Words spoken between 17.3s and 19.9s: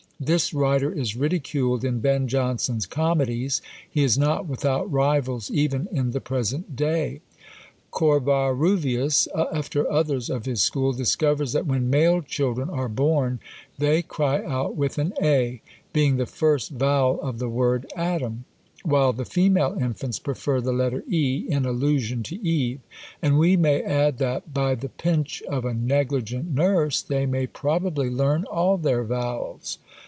the word Adam, while the female